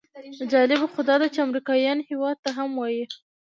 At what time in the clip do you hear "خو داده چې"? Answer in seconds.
0.93-1.39